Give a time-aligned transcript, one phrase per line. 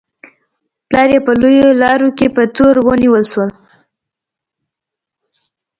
[0.87, 3.43] پلار یې په لویو لارو کې په تور ونیول شو.